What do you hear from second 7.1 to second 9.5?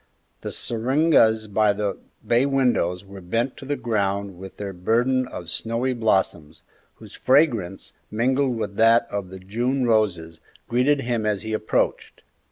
fragrance, mingled with that of the